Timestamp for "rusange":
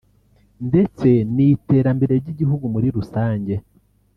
2.97-3.53